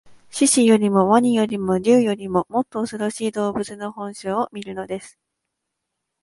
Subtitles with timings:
[0.31, 5.19] 獅子よりも鰐よりも竜よりも、もっとおそろしい動物の本性を見るのです